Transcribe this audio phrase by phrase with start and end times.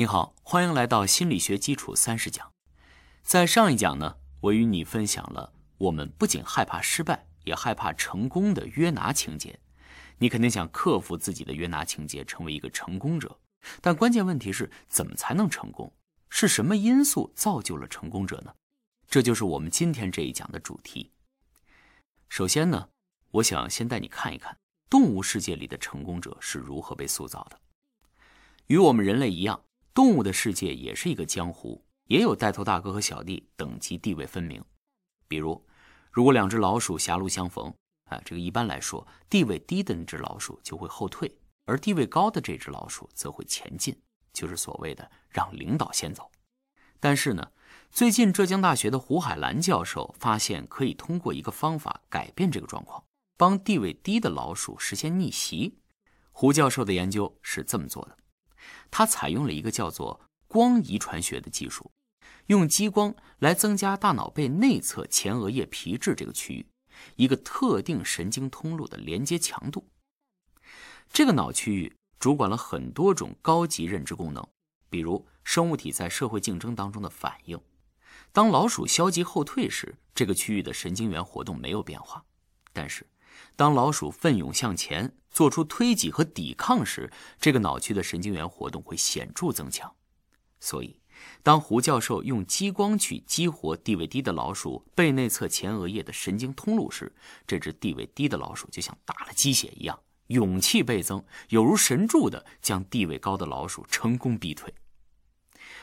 [0.00, 2.50] 你好，欢迎来到心理学基础三十讲。
[3.22, 9.60] 在上一讲呢，我与你分享了我们不仅害怕失败，也害怕成功的约拿情节。
[10.16, 13.38] 你肯定想克服自己的约拿情节，成为一个成功者。
[13.82, 15.92] 但关键问题是怎么才能成功？
[16.30, 18.54] 是什么因素造就了成功者呢？
[19.06, 21.12] 这就是我们今天这一讲的主题。
[22.30, 22.88] 首先呢，
[23.32, 24.56] 我想先带你看一看
[24.88, 27.60] 动物世界里的成功者是如何被塑造的。
[28.68, 29.62] 与我们人类一样。
[29.92, 34.64] 动物的世界也是一个江湖，也有带头大哥和小弟，等级地位分明。
[35.26, 35.64] 比如，
[36.10, 37.72] 如果两只老鼠狭路相逢，
[38.04, 41.36] 啊，这个一般来说，地位低的那只老鼠就会后退，
[41.66, 43.96] 而地位高的这只老鼠则会前进，
[44.32, 46.30] 就是所谓的让领导先走。
[46.98, 47.50] 但是呢，
[47.90, 53.02] 最近浙江大学的胡海兰教授发现，可以通过一个方法改变这个状况，
[53.36, 55.78] 帮地位低的老鼠实现逆袭。
[56.32, 58.16] 胡教授的研究是这么做的。
[58.90, 61.90] 他采用了一个叫做光遗传学的技术，
[62.46, 66.66] 用激光来增加大脑背内侧前额叶皮质这个区域
[67.16, 69.88] 一个特定神经通路的连接强度。
[71.12, 74.46] 这个脑区域主管了很多种高级认知功能，
[74.88, 77.60] 比如生物体在社会竞争当中的反应。
[78.32, 82.24] 当老鼠消极后退时，这个区域的神经元活动没有变化，
[82.72, 83.06] 但是。
[83.56, 89.92] 当老鼠奋勇向前，做出推挤和抵抗时，这个脑区的神经元活动会显著增强。
[90.58, 90.96] 所以，
[91.42, 97.12] 当胡教授用激光去激活地位低的老鼠背内侧前额叶的神经通路时，
[97.46, 104.72] 这只地位低的老鼠就像打了鸡血一样，勇气倍增，有如神助的将地位高的老鼠成功逼退。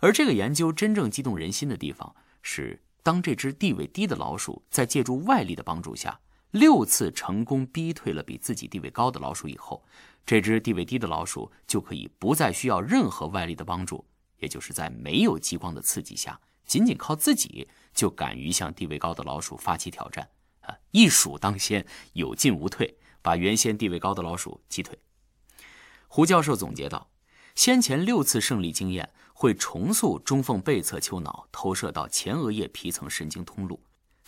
[0.00, 6.20] 而这个研究真正激动人心的地方是，当这只地位低的老鼠在借助外力的帮助下。
[6.50, 9.84] 六次成功逼退了比自己地位高的老鼠以后，
[10.26, 14.04] 这只地位低的老鼠就可以不再需要任何外力的帮助，
[14.38, 20.28] 也就是在没有激光的刺激下，仅仅靠自己就敢于向地位高的老鼠发起挑战，
[20.62, 24.98] 啊，一鼠当先，有进无退，把原先地位高的老鼠击退。
[26.08, 27.08] 胡教授总结道：
[27.54, 33.80] 先前六次胜利经验会重塑中缝背侧丘脑投射到前额叶皮层神经通路。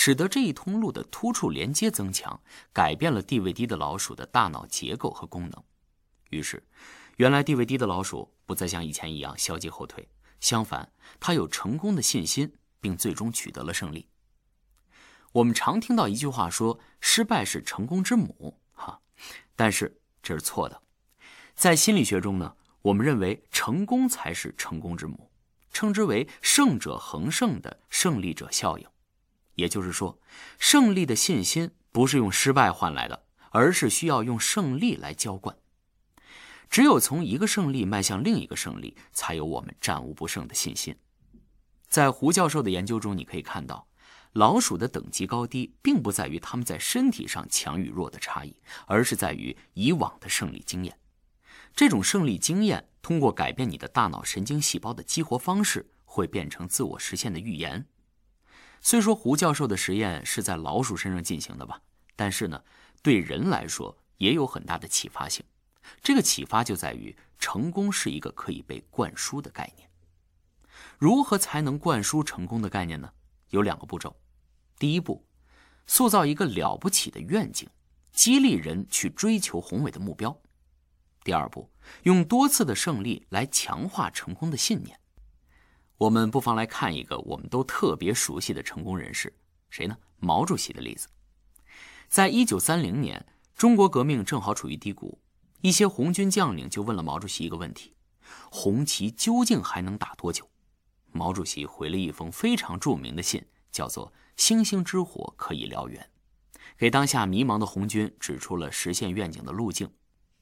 [0.00, 2.40] 使得这一通路的突触连接增强，
[2.72, 5.64] 改变了地位低的老鼠的大脑结构和功能。
[6.30, 6.64] 于是，
[7.16, 14.08] 原来地位低的老鼠不再像以前一样消极后退，相反，它有成功的信心，并最终取得了胜利。
[15.32, 19.00] 我们常听到一句话说：“失败是成功之母。”哈，
[19.56, 20.80] 但是这是错的。
[21.56, 25.28] 在心理学中呢，我们认为成功才是成功之母，
[25.72, 28.86] 称之为“胜者恒胜”的胜利者效应。
[29.58, 30.20] 也就是说，
[30.58, 35.56] 胜利的信心不是用失败换来的，而是需要用胜利来浇灌。
[36.70, 40.94] 只有从一个胜利迈向另一个胜利，才有我们战无不胜的信心。
[41.88, 43.88] 在胡教授的研究中，你可以看到，
[44.34, 48.54] 老鼠的等级高低，并不在于它们在身体上强与弱的差异，
[48.86, 50.96] 而是在于以往的胜利经验。
[51.74, 57.84] 这种胜利经验通过改变你的大脑神经细胞的激活方式，会变成自我实现的预言。
[58.80, 61.80] 虽说胡教授的实验是在老鼠身上进行的吧，
[62.16, 62.62] 但是呢，
[63.02, 65.44] 对人来说也有很大的启发性。
[66.02, 69.88] 这个启发就在于，成功是一个可以被灌输的概念。
[70.98, 73.10] 如何才能灌输成功的概念呢？
[73.50, 74.14] 有两个步骤。
[74.78, 75.24] 第一步，
[75.86, 77.68] 塑造一个了不起的愿景，
[78.12, 80.40] 激励人去追求宏伟的目标。
[81.24, 81.70] 第二步，
[82.02, 85.00] 用多次的胜利来强化成功的信念。
[85.98, 89.34] 我们不妨来看一个我们都特别熟悉的成功人士，
[89.68, 89.96] 谁呢？
[90.20, 91.08] 毛主席的例子。
[92.08, 93.26] 在一九三零年，
[93.56, 95.18] 中国革命正好处于低谷，
[95.60, 97.96] 一些红军将领就问了毛主席一个问题：
[98.48, 100.48] 红旗究竟还能打多久？
[101.10, 106.08] 毛主席回了一封非常著名的信，叫做“星星之火可以燎原”，
[106.78, 109.90] 给当下迷茫的红军指出了实现愿景的路径。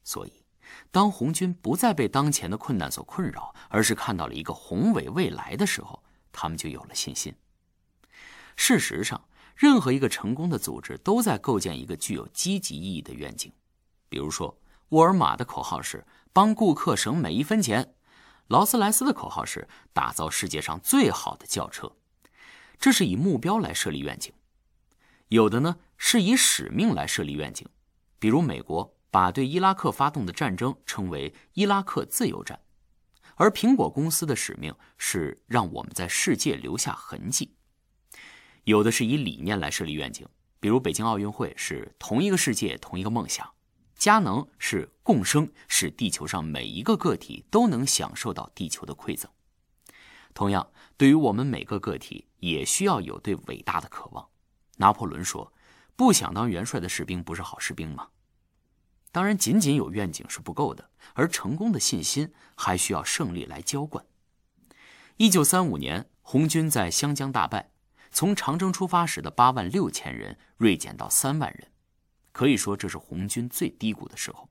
[0.04, 0.45] 所以。
[0.90, 6.02] 当红军不再被当前的困难所困扰，而是看到了一个宏伟未来的时候，
[6.32, 7.34] 他们就有了信心。
[8.56, 13.52] 事实上，任何一个成功的组织都在构建一个具有积极意义的愿景。
[14.08, 14.58] 比如说，
[14.90, 17.94] 沃尔玛的口号是“帮顾客省每一分钱”，
[18.48, 21.92] 劳斯莱斯的口号是“打造世界上最好的轿车”。
[22.78, 24.32] 这是以目标来设立愿景。
[25.28, 27.68] 有的呢是以使命来设立愿景，
[28.18, 28.95] 比如美国。
[29.16, 32.60] 把对伊拉克发动的战争称为伊拉克自由战，
[33.36, 37.54] 而苹果公司的使命是让我们在世界留下痕迹。
[38.64, 40.28] 有的是以理念来设立愿景，
[40.60, 43.50] 比如北京奥运会是同一个世界同一个梦想，
[43.94, 49.30] 佳能是共生，使地球上每一个个体都能享受到地球的馈赠。
[50.34, 54.28] 同样，对于我们每个个体，也需要有对伟大的渴望。
[54.76, 55.54] 拿破仑说
[55.96, 58.08] ：“不想当元帅的士兵不是好士兵吗？”
[59.16, 64.04] 当然，仅仅有愿景是不够的，而成功的信心还需要胜利来浇灌。
[65.16, 67.70] 一九三五年，红军在湘江大败，
[68.10, 71.68] 从长征出发时的八万六千人锐减到三万人，
[72.30, 74.50] 可以说这是红军最低谷的时候。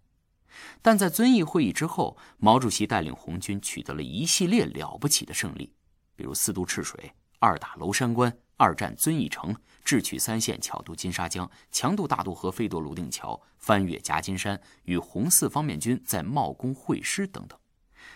[0.81, 5.75] 但在遵义会议之后，毛主席带领红军取得了一系列了不起的胜利，
[6.15, 17.59] 比如四渡赤水、二打娄山关、二战遵义城、智取三线、巧渡金沙江、强渡大渡河、飞夺泸定桥、翻越夹金山、与红四方面军在茂功会师等等。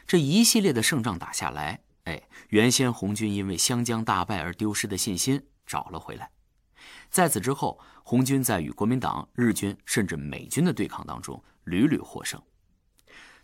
[0.08, 6.32] 这一系列的胜仗打下来，哎，原先红军因为湘江大败而丢失的信心找了回来。
[7.10, 12.42] 在此之后，红军在与国民党、日军甚至美军的对抗当中屡屡获胜。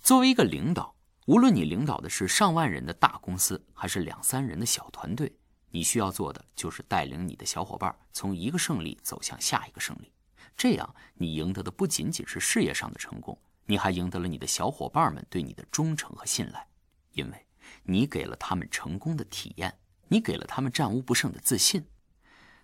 [0.02, 0.96] 作为一个领导，
[1.26, 5.36] 无论你领导的是上万人的大公司，还是两三人的小团队，
[5.76, 10.10] 你需要做的就是带领你的小伙伴从一个胜利走向下一个胜利。
[10.56, 16.66] 这样，你赢得的不仅仅是事业上的成功，你还赢得了你的小伙伴们对你的忠诚和信赖，
[17.12, 17.46] 因为
[17.84, 19.78] 你给了他们成功的体验，
[20.08, 21.86] 你给了他们战无不胜的自信。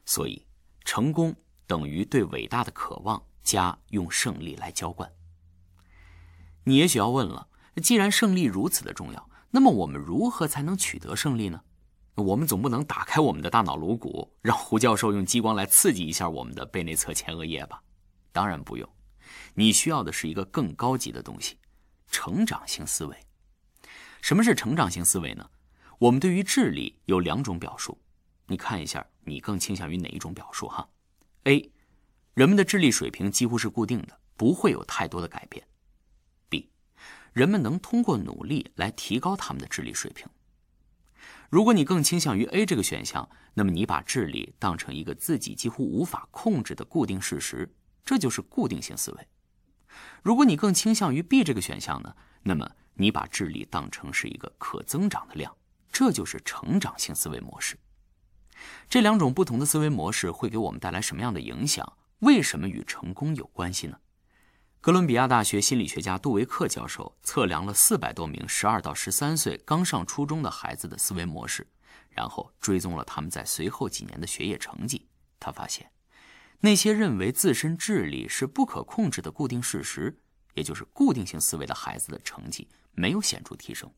[0.05, 0.47] 所以。
[0.83, 1.35] 成功
[1.67, 5.13] 等于对伟大的渴望加用胜利来浇灌。
[6.63, 7.47] 你也许要问了，
[7.83, 11.61] 既然胜利如此的重要，那么我们如何才能取得胜利呢？
[12.15, 17.81] 我们总不能打开我们的大脑颅骨，让胡教授用激光来刺激一下我们的背内侧前额叶吧？
[18.31, 18.87] 当然不用。
[19.53, 21.57] 你需要的是一个更高级的东西——
[22.11, 23.17] 成长性思维。
[24.21, 25.49] 什么是成长性思维呢？
[25.99, 27.97] 我们对于智力有两种表述。
[28.47, 30.67] 你看一下，你更倾向于哪一种表述？
[30.67, 30.89] 哈
[31.45, 31.71] ，A，
[32.33, 35.65] 人们的智力水平几乎是固定的，不会有太多的改变。
[36.49, 36.69] B，
[37.33, 40.27] 人们能通过努力来提高他们的智力水平。
[41.51, 47.69] 如果你更倾向于 A 这个选项，那么你把智力当成一个自己几乎无法控制的固定事实，
[48.05, 49.27] 这就是固定性思维。
[50.23, 55.53] 如果你更倾向于 B 这个选项呢，那么你把智力当成是一个可增长的量，
[55.91, 57.77] 这就是成长性思维模式。
[58.87, 61.97] 这两种不同的思维模式会给我们带来什么样的影响？
[62.19, 63.97] 为什么与成功有关系呢？
[64.83, 71.67] 哥伦比亚大学心理学家杜维克教授测量了四百多名十二到十三岁刚上初中的孩子的思维模式，
[72.09, 75.07] 然后追踪了他们在随后几年的学业成绩。
[75.39, 75.91] 他发现，
[76.61, 80.19] 那些认为自身智力是不可控制的固定事实，
[80.55, 83.93] 也就是固定性思维的孩子的成绩没有显著提升，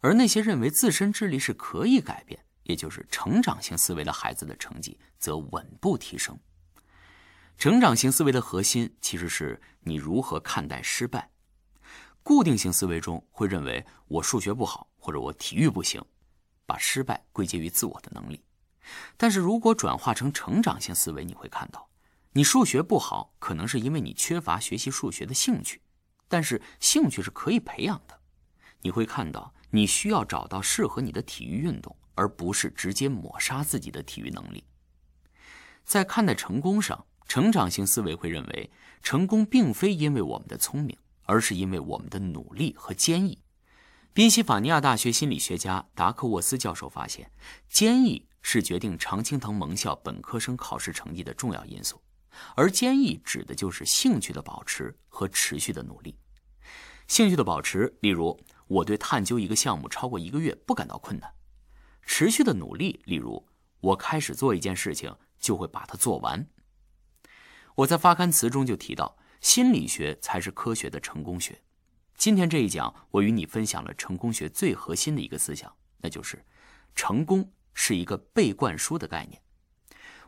[0.00, 2.46] 而那些认为自身智力是可以改变。
[2.62, 6.38] 也就是成长性思维的孩子的成绩则稳步提升。
[7.60, 11.30] 成长型思维的核心其实是你如何看待失败。
[12.22, 16.02] 固定型思维中会认为我数学不好或者我体育不行，
[16.64, 18.42] 把失败归结于自我的能力。
[19.18, 21.86] 但是如果转化成成长性思维，你会看到，
[22.32, 25.82] 你数学不好可能是因为你缺乏学习数学的兴趣，
[26.28, 28.18] 但是兴趣是可以培养的。
[28.80, 31.94] 你会看到，你需要找到适合你的体育运动。
[32.14, 34.64] 而不是直接抹杀自己的体育能力。
[35.84, 38.68] 在看待成功上，成长型思维会认为，
[39.04, 43.38] 成功并非因为我们的聪明，而是因为我们的努力和坚毅。
[44.12, 47.30] 宾夕法尼亚大学心理学家达克沃斯教授发现，
[47.68, 52.02] 坚毅是决定常青藤盟校本科生考试成绩的重要因素，
[52.56, 56.16] 而坚毅指的就是兴趣的保持和持续的努力。
[57.06, 61.32] 兴趣的保持，例如我对探究一个项目超过一个月不感到困难。
[62.02, 63.46] 持续的努力，例如
[63.78, 66.44] 我开始做一件事情，就会把它做完。
[67.80, 71.62] 我在发刊词中就提到，心理学才是科学的成功学。
[72.16, 76.44] 今天这一讲，我与你分享了成功学最核心的一个思想，那就是
[76.94, 79.40] 成功是一个被灌输的概念。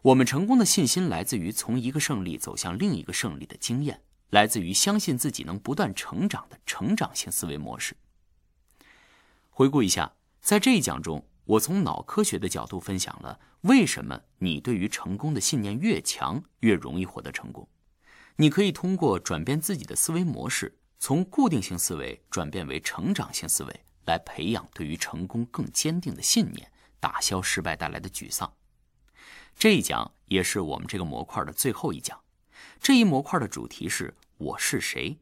[0.01, 7.95] 我们成功的信心来自于从一个胜利走向另一个胜利的经验，来自于相信自己能不断成长的成长性思维模式。
[9.51, 11.29] 回顾一下，在这一讲中。
[11.45, 17.69] 我从脑科学的角度分享了为什么你对于成功的信念越强，越容易获得成功。
[18.37, 28.53] 你可以通过转变自己的思维模式，从固定性思维转变为成长性思维，来培养对于成功更坚定的信念，打消失败带来的沮丧。
[29.57, 32.19] 这一讲也是我们这个模块的最后一讲。
[32.81, 35.19] 这一模块的主题是我是谁。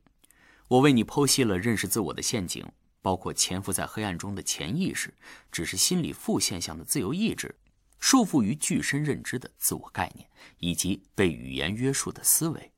[0.68, 2.64] 我为你剖析了认识自我的陷阱。
[3.02, 5.14] 包括潜伏在黑暗中的潜意识，
[5.50, 7.58] 只是心理负现象的自由意志，
[7.98, 10.28] 束缚于具身认知的自我概念，
[10.58, 12.72] 以及被语言约束的思维。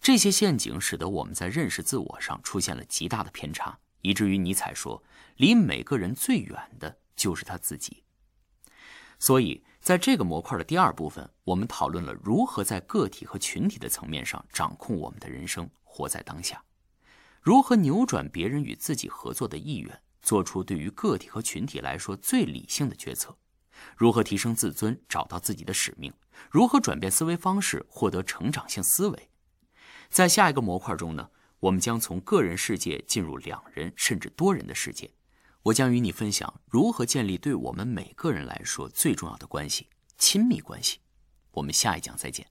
[0.00, 5.02] 这些陷阱使得我们在认识自我上出现了极大的偏差，以至于尼采说，
[5.36, 8.02] 离每个人最远的就是他自己。
[9.18, 16.56] 所以，在这个模块的第二部分，我们讨论了如何在个体和群体的层面上掌控我们的人生，活在当下；
[17.40, 23.32] 如何扭转别人与自己合作的意愿，做出对于个体和群体来说最理性的决策；
[23.96, 26.12] 如何提升自尊，找到自己的使命；
[26.50, 29.30] 如何转变思维方式，获得成长性思维。
[30.10, 31.30] 在下一个模块中呢，
[31.60, 35.10] 我们将从个人世界进入两人甚至多人的世界。
[35.62, 41.00] 我将与你分享如何建立对我们每个人来说最重要的关系——亲密关系。
[41.52, 42.46] 我们下一讲再见。